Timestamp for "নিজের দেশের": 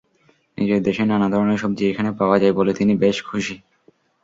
0.57-1.07